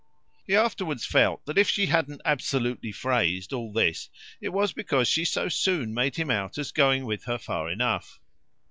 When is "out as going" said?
6.31-7.05